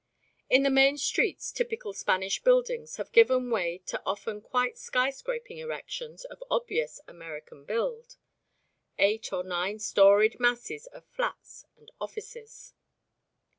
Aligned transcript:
In 0.49 0.63
the 0.63 0.71
main 0.71 0.97
streets 0.97 1.51
typical 1.51 1.93
Spanish 1.93 2.41
buildings 2.41 2.95
have 2.95 3.11
given 3.11 3.51
way 3.51 3.77
to 3.85 4.01
often 4.03 4.41
quite 4.41 4.75
sky 4.79 5.11
scraping 5.11 5.59
erections 5.59 6.25
of 6.25 6.43
obvious 6.49 6.99
American 7.07 7.65
build 7.65 8.17
eight 8.97 9.31
or 9.31 9.43
nine 9.43 9.77
storeyed 9.77 10.39
masses 10.39 10.87
of 10.87 11.05
flats 11.05 11.67
and 11.77 11.91
offices. 12.01 12.73